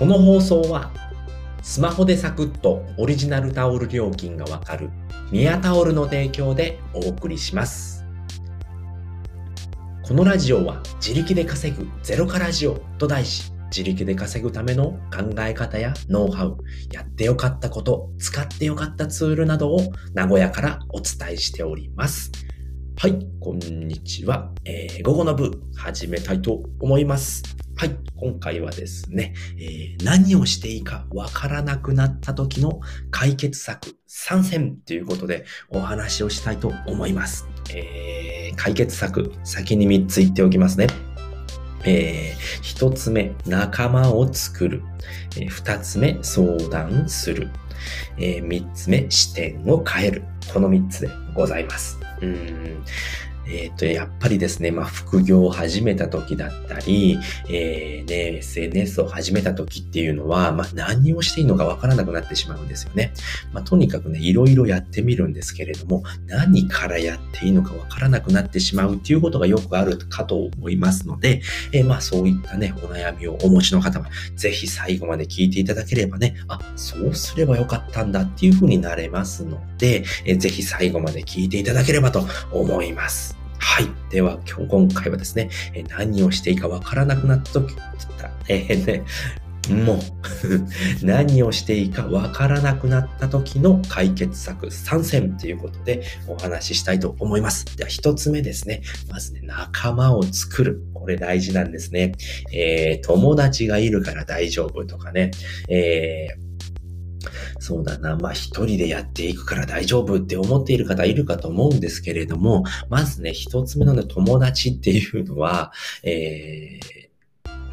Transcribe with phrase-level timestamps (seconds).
[0.00, 0.90] この放送は
[1.60, 4.88] スマホでサクッとオリジナルタオル料金がわかる
[5.30, 8.06] ミヤタオルの提供でお送りします。
[10.02, 16.56] このラジオは自力で稼ぐゼロからジオと題し、自力で稼ぐための考え方やノウハウ、
[16.90, 22.32] やってよかったこと、使ってよかったツールなどを名古屋からお伝えしております。
[22.96, 24.50] はい、こんにちは。
[24.64, 27.42] えー午後の部始めたいと思います。
[27.80, 37.48] はい、今回はですね、えー何をしていいかわからなくなった時の解決策参戦ということでお話をしたいと思います。
[37.74, 40.88] えー解決策、先に3つ言っておきますね。
[41.86, 44.82] えー一つ目、仲間を作る。
[45.38, 47.48] えー二つ目、相談する。
[48.18, 50.24] えー三つ目、視点を変える。
[50.52, 51.98] この三つでございます。
[52.20, 52.84] うん
[53.50, 57.18] えっ、と、やっぱりですね、まあ、副業を始めた時だったり、
[57.48, 63.12] えーね、SNS を始めた時っていうのは、まあ、何をしていいのかわからなくなってしまうんですよね。
[63.52, 83.39] まあ、とにかくね、いろいろやってみるんですけれども、何からやっていいのかわからなくなってしまうっていうことがよくあるかと思いますので、えーまあ、そういったね、お悩みをお持ちの方は、ぜひ最後まで聞いていただければね、あ、そうすればよかったんだっていう風になれますので、えーぜひ最後まで聞いていただければと思います。
[83.60, 83.88] はい。
[84.10, 87.76] では、今日、今回はですね、え何をしていいかわからなくなった時、
[88.48, 89.04] えーね、
[89.84, 89.98] もう、
[91.04, 97.76] 何をしていいかわからなくなった時の解決策参戦ということでお話ししたいと思います。
[97.76, 98.82] では、一つ目ですね。
[99.10, 100.82] まずね、仲間を作る。
[100.94, 102.12] これ大事なんですね。
[102.52, 105.30] えー友達がいるから大丈夫とかね。
[105.68, 106.49] えー
[107.58, 108.16] そうだな。
[108.16, 117.09] まあ、一人でやっていくから大丈夫って思っている方いるかと思うんですけれども、まずね、一つ目のね、友達っていうのは、えー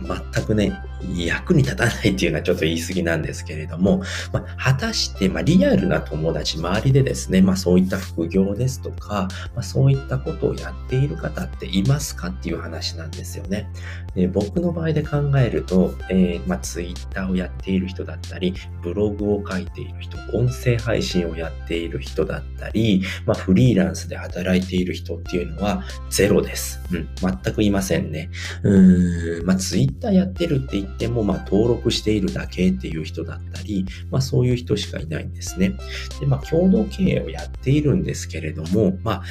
[0.02, 0.72] 全くね、
[1.16, 13.70] 役に立たないっていうのはちょっと言い過ぎなんですけれども、まあ、果たして、まあ、リアルな友達、周りでですね、まあ、そういった副業ですとか、まあ、そういったことをやっている方っていますかっていう話なんですよね。
[14.16, 26.80] で僕の場合で考えると、えーまあ、ツイッターをやっている人だったり、ブログを書いている人、音声配信をやっている人だったり、まあ、フリーランスで働いている人っていうのはゼロです。
[26.92, 28.30] うん、全くいませんね。
[28.64, 35.73] うーん、まあ、ツイターやってるって言っても、まあ、登録しているだけっていう人だったり、まあ、そういう人しかいないんですね。
[36.20, 39.23] で、まあ、共同経営をやっているんですけれども、まあ、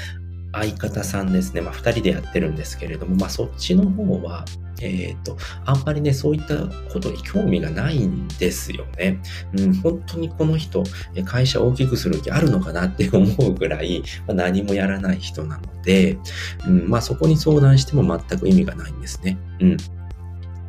[0.52, 1.60] 相方さんですね。
[1.60, 4.44] まあ、二人でやってるんですけれども、まあ、そっちの方は、
[4.80, 9.20] えっ、と、あんまりね、そういったことに興味がないんですよね。
[9.56, 10.82] うん、本当にこの人、
[11.24, 16.18] 会社を大きくする気あるのかなって思うぐらい、まあ、何もやらない人なので、
[16.66, 19.38] うん、まあそこに相談しても全く意味がないんですね。
[19.60, 19.76] うん。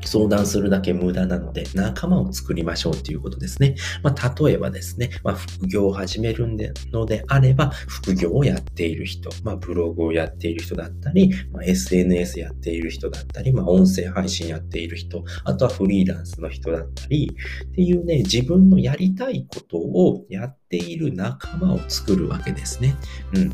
[0.05, 3.75] 相談するだけ無駄なので、仲間を作りましょうということですね。
[4.03, 17.31] まあ、例えばですね、まあ、副業を始めるんでのであれば、副業をやっている人、まあ、ブログをやっている人だったり、まあ、SNS やっている人だったり、まあ、音声配信やっている人、あとはフリーランスの人だったり、
[17.65, 22.95] っていうね、自分のやりたいことをやっている仲間を作るわけですね。
[23.33, 23.49] うん。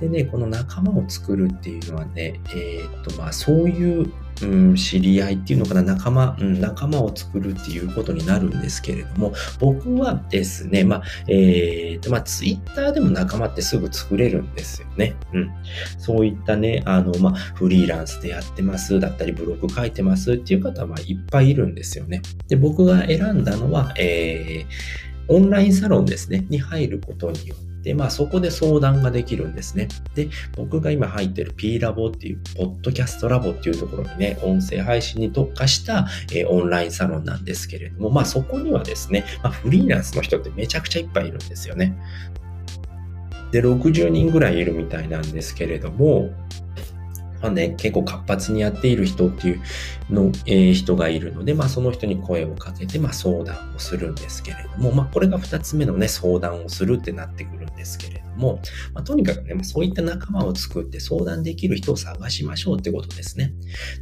[0.00, 4.12] でね、この仲間を作るっていうのはね、えーっと、まあ、そういう、
[4.42, 15.14] うん、知り合いっていうのかな、仲間、うん、仲間を作るっていうことになるんですけれども、僕はですね、まあ、えーと、まあ、ツイッターでも仲間ってすぐ作れるんですよね。
[15.32, 15.50] うん。
[15.98, 22.22] そういったね、あの、まあ、フリーランスでやってますだったり、ブログ書いてますっていう方は、まあ、いっぱいいるんですよね。
[22.48, 29.88] で、僕が選んだのは、えー、オンラインサロンですね、に入ることによってて、まあそこで相談ができるんですね。
[30.14, 41.96] で、僕が今入ってる P ラボっていう、ポッドキャストラボっていうところにね、音声配信に特化した、えーオンラインサロンなんですけれども、まあそこにはですね、まあ、フリーランスの人ってめちゃくちゃいっぱいいるんですよね。
[43.52, 46.30] で、60人ぐらいいるみたいなんですけれども、
[47.40, 49.60] まあね、結構活発にやっている人っていう
[50.10, 58.60] の、えー人がいるので、まあその人に声をかけて、まあ相談をするんですけれども、まあこれが二つ目のね、相談をするってなってくるですけれども、
[58.92, 63.54] まあとにかくね、まそういった仲間を作って相談できる人を探しましょうってことですね。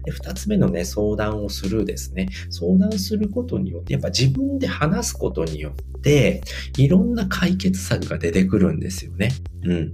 [0.04, 2.28] で、二つ目のね、相談をするですね。
[2.50, 6.42] 相談することによって、やっぱ自分で話すことによって、
[6.78, 9.30] いろんな解決策が出てくるんですよね。
[9.62, 9.92] うん。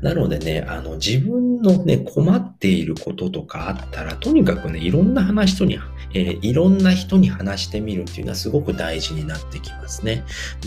[0.00, 5.78] なのでね、あの、自分のね、困っていることとかあったら、とにかくね、いろんな話人に、
[6.14, 10.24] えー、いろんな人に話してみるっていうのはすごく大事になってきますね。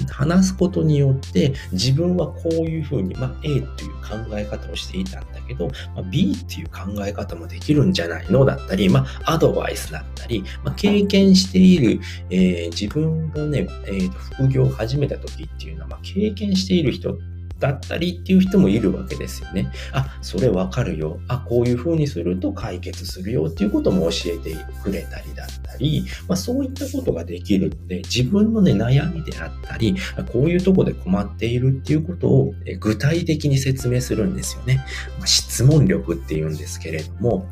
[0.09, 11.99] 話すことによって、自分はこういうふうに、まあ、A っていう考え方をしていたんだけど、まあ、B っていう考え方もできるんじゃないのだったり、まあ、アドバイスだったり、まあ、経験している、
[12.29, 17.17] えー、自分のね、えー、副業を始めた時っていうのは、まあ、経験している人
[17.59, 19.71] だったりっていう人もいるわけですよね。
[19.93, 21.19] あ、それわかるよ。
[21.27, 29.95] あ、こういう風にすると解決するよっていうことも教えてくれたりだったり、まあそういったことができるので、自分のね、悩みであったり、
[30.31, 34.83] こういうとこで困っているっていうことを具体的に説明するんですよね。
[35.17, 37.47] まあ、質問力っていうんですけれども、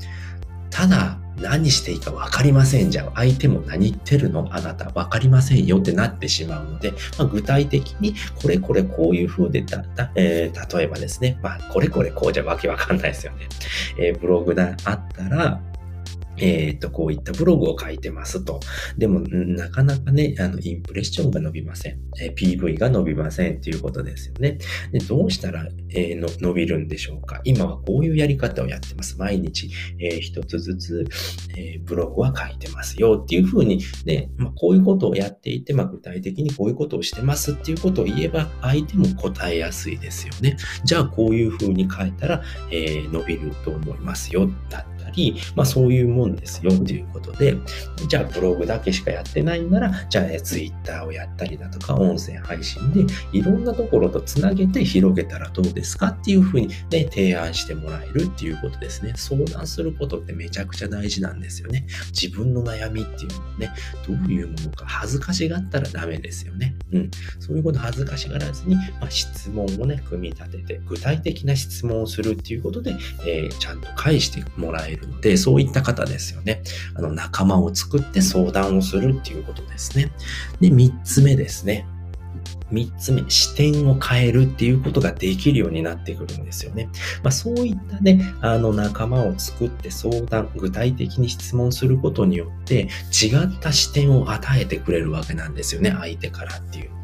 [0.69, 3.13] ただ、何していいか分かりませんじゃん。
[3.15, 4.47] 相手も何言ってるの？
[4.51, 5.79] あなた分かりませんよ。
[5.79, 13.47] ってなってしまうので、まあ、具体的にこれこれこういう風でだだ、えー、例えばですね、まあこれこれこうじゃわけわかんないですよね。
[13.97, 15.59] えー、ブログがあったら、
[16.37, 18.59] えっ、ー、と、こういったブログを書いてますと。
[18.97, 21.99] でも、なかなかね、あの、インプレッションが伸びません。
[22.21, 24.57] えー、PV が伸びませんっていうことですよね。
[24.91, 29.17] でどうしたら、えー、の伸びるんでしょうか今はこういうやり方をやってます。
[29.17, 29.69] 毎日、
[29.99, 31.05] えー、一つずつ、
[31.57, 40.57] えー、ブログは書いてますよっていうふうに、ね、まあ、こういうことをやっていて、まあ、具体的にこういうことをしてますっていうことを言えば、相手も答えやすいですよね。
[40.83, 44.49] じゃあ、こういうふうに書いたら、えー、伸びると思いますよ。
[44.69, 47.57] だたり、まあそういうもんですよっていうことで、
[48.07, 59.13] じゃあブログだけしかやってないんなら、じゃあ、ね、ツイッターをやったりだとか、音声配信でいろんなところとつなげて広げたらどうですかっていうふうにね、提案してもらえるっていうことですね。
[59.15, 61.85] 相談することってめちゃくちゃ大事なんですよね。
[62.11, 63.71] 自分の悩みっていうのね、
[64.07, 66.75] どういうものか恥ずかしがったらダメですよね。
[66.91, 67.11] うん。
[67.39, 72.95] そういうこと恥ずかしがらずに、まあ、質問をね、組み立てて、具体的な質問をするっていうことで、
[73.25, 76.61] えー、ちゃんと返してもらえるので、そういった方ですよね。
[76.95, 80.11] あの、仲間を作って相談をするっていうことですね。
[80.59, 81.85] で、三つ目ですね。
[82.71, 86.89] 三つ目、視点を変えるっていうことができるようになってくるんですよね。
[87.21, 97.02] まあ、そういったね、あの仲間を作って相談、具体的に質問することによって、違った視点を与えてくれるわけなんですよね、相手からっていう。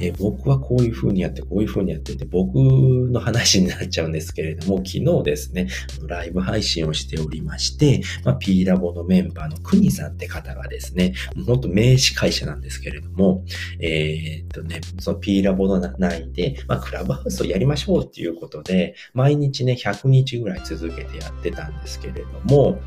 [0.00, 5.68] えー、僕はこういう風にやって、こういう風にやってて、僕の話になっちゃうんですけれども、昨日ですね、
[6.06, 11.14] ライブ配信をしておりまして、まあ、P ラボのメンバーのクニさんって方がですね、
[11.46, 13.44] 本当名刺会社なんですけれども、
[13.80, 22.78] えー、っとね、その P ラボの内で、まあ、クラブハウスをやりましょうっていうことで、毎日ね、100日ぐらい続けてやってたんですけれども、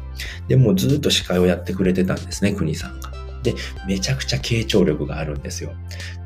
[0.47, 3.28] でもずっと司会をやってくれてたんですね、クニさんが。
[3.43, 3.53] で、
[3.87, 5.71] めちゃくちゃ傾聴力があるんですよ。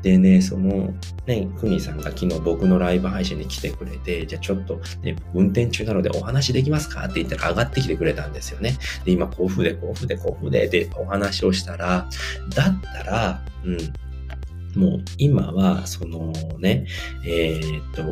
[0.02, 0.92] でね、その、
[1.26, 7.04] ね、ふみさんが昨日僕のライブ配信に来てくれて、じゃあちょっと、ね、運転中なのでお話できますか？
[7.04, 8.76] って言ったら上がってきてくれたんですよね。
[9.04, 12.08] で、今、甲府で、甲府で、甲府で、で、お話をしたら、
[12.54, 13.78] だったら、うん、
[14.80, 16.86] もう今は、そのね、
[17.24, 18.02] えー、っと、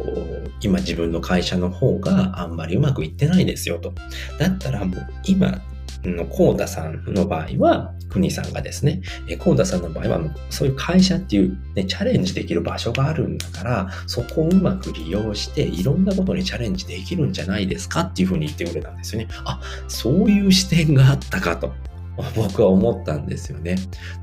[0.61, 3.93] 今自分の会社の方があんまりうまくいってないですよと。
[4.39, 5.61] だったらもう今
[6.05, 9.03] のコーダさんの場合は、国さんがですね、
[9.39, 10.21] コーダさんの場合は、
[10.51, 19.29] そういう会社っていう、ね、チャレンジできる場所があるんだから、そこをうまく利用して、いろんなことにチャレンジできるんじゃないですかっていうふうに言ってくれたんですよね。
[19.45, 21.73] あ、そういう視点があったかと。
[22.37, 23.77] 僕は思ったんですよね。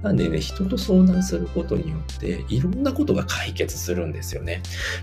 [0.04, 4.62] なんでね、人と相談することによって、いろんなことが解決するんですよね。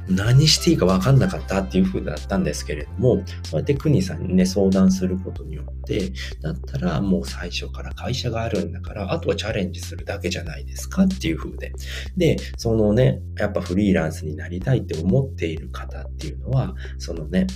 [0.08, 11.72] 何していいか分かんなかったっていう風だったんですけれども、そうやって国さんにね、相談することによって、だったらもう最初から会社があるんだから、あとはチャレンジするだけじゃないですかっていう風で。
[12.16, 17.46] で、そのね、やっぱフリーランスになりたいって思っている方っていうのは、そのね、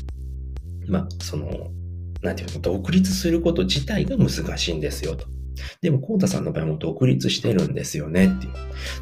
[0.88, 1.70] まあ、その、
[2.22, 5.26] なんていうの、独立すること自体が難しいんですよと。
[5.80, 8.52] でも、コータさんの場合も独立してるんですよねっていう。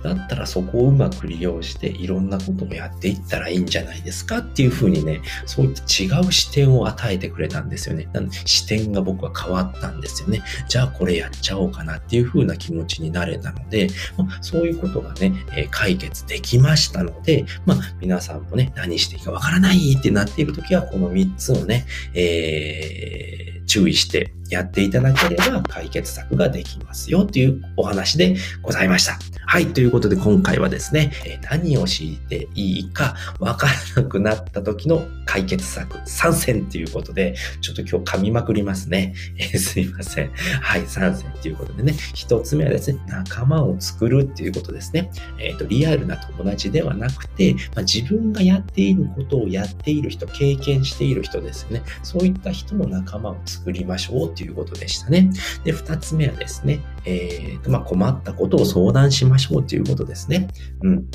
[0.03, 8.09] だったらそこをうまく利用していろんなことをやっていったらいいんじゃないですかっていうふうにね、そういった違う視点を与えてくれたんですよね。
[8.13, 10.43] なので視点が僕は変わったんですよね。
[10.69, 29.19] じゃあこれやっちゃおうかなっていうふうな気持ちになれたので、まあ、そういうことがね、えー、解決できましたので、まあ皆さんもね、何していいかわからないってなっているときは、この3つをね、えー、注意してやっていただければ解決策ができますよというお話でございました。
[29.47, 29.73] はい。
[29.73, 39.15] ということで今回はですね、え何を敷いていいかわからなくなった時の解決策参戦ということで、ちょっと今日噛みまくりますね。
[39.39, 40.31] え、すいません。
[40.61, 40.87] はい。
[40.87, 45.11] 参戦ということでね、一つ目はですね、仲間を作るっていうことですね。
[45.39, 51.83] えっ、ー、と、リアルな友達ではなくて、まあ、自分がやっていることをやっている人、経験している人ですよね。
[52.03, 55.31] そういった人の仲間を作りましょうということでしたね。
[55.65, 60.49] で、二つ目はですね、え、ー、と、まあ、困ったことを相談しましょうということですね。
[60.83, 61.07] うん。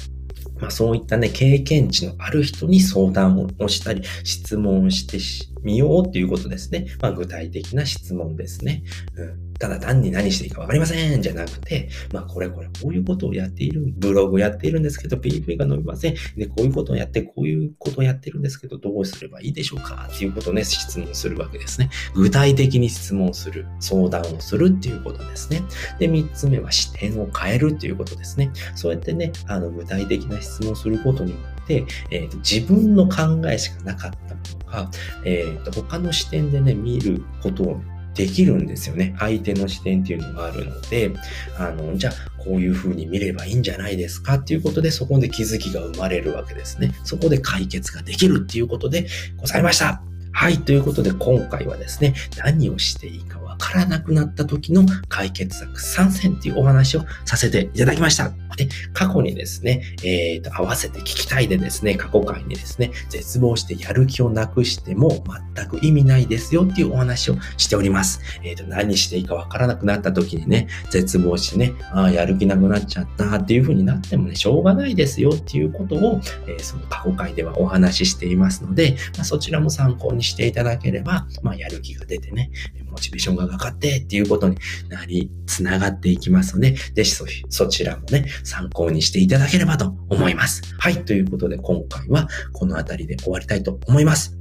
[0.59, 5.17] まあそういったね、経験値のある人に相談をしたり、質問をして
[5.61, 6.87] みようということですね。
[7.01, 8.83] まあ具体的な質問ですね。
[9.15, 9.52] うん。
[9.63, 16.15] ただ単に何していいかわかりませんじゃなくて、まあこれこれこういうことをやっている、ブログやっているんですけど PV が伸びません。
[16.36, 20.10] で、こういうことをやって、こういうことをやってるんですけど、どうすればいいでしょうか？
[20.13, 21.89] っていうことをね、質問するわけですね。
[22.13, 25.62] 具体的に質問する、相談をするっていうことですね。
[25.98, 28.51] で、三つ目は視点を変えるっていうことですね。
[28.75, 34.91] そうやってね、あの、具体的な質問をすることによって、えーと、自分の考えしかなかったものが、
[35.24, 37.82] えーと、他の視点でね、見ることを
[38.15, 39.15] できるんですよね。
[39.20, 41.12] 相手の視点っていうのがあるので、
[41.58, 46.93] あの、じゃあ、こういう風に見ればいいんじゃないですかっていうことで、そこで気づきが生まれるわけですね。
[47.03, 50.01] そこで解決ができるっていうことでございました。
[50.32, 50.58] はい。
[50.58, 58.31] ということで、今回はですね、何をしていいかわからなくなった時の解決策参戦っていうお話をさせていただきました。
[58.57, 65.24] で、過去にですね、えっ、ー、と、合わせて聞きたいでですね、過去回にですね、絶望してやる気をなくしても
[65.55, 68.22] 全く意味ないですよっていうお話をしております。
[68.43, 82.51] えっ、ー、と、何していいかわからなくなった時にね、絶望してね、ああ、やる気なくなっちゃったっていう風になってもね、しょうがないですよっていうことを、えー、その過去回ではお話ししていますので、まあ、そちらも参考にしていただければ、まあ、やる気が出てね、
[82.93, 84.57] モチベーションががかかってっていうことに
[84.89, 90.62] なり、つながっていきますので、ぜひそそちらもね、参考にしていただければと思います。
[90.77, 91.03] はい。
[91.05, 94.38] ということで今回はこの辺りで終わりたいと思います。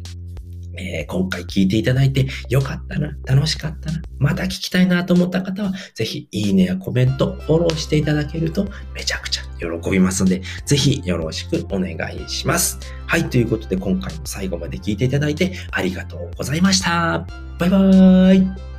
[0.77, 12.79] えー、今回聞いていただいてよかったな、楽しかったな、また聞きたいなと思った方は、ぜひいいねやコメント、フォローしていただけるとめちゃくちゃ喜びますので、ぜひよろしくお願いします。
[13.07, 17.27] はい、ということで今回も最後まで聞いていただいてありがとうございました。
[17.59, 18.35] バイバー
[18.69, 18.72] イ。